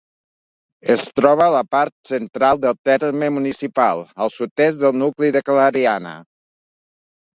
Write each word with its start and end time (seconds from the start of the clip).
Es 0.93 1.01
troba 1.19 1.43
a 1.47 1.51
la 1.55 1.59
part 1.75 1.93
central 2.11 2.61
del 2.63 2.77
terme 2.91 3.29
municipal, 3.35 4.03
al 4.25 4.35
sud-est 4.37 4.83
del 4.87 4.99
nucli 5.03 5.31
de 5.37 5.45
Clariana. 5.51 6.17